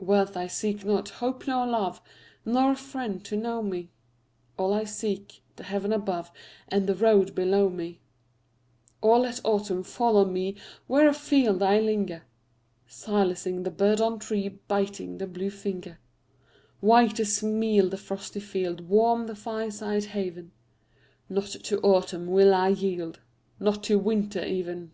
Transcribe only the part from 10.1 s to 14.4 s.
on me Where afield I linger, Silencing the bird on